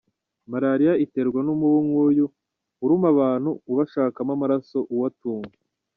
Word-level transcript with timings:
Malaria 0.51 0.93
iterwa 1.05 1.39
n’umubu 1.43 1.79
nk’uyu 1.87 2.25
uruma 2.83 3.07
abantu 3.13 3.49
ubashakamo 3.71 4.31
amaraso 4.37 4.79
awutunga. 4.93 5.55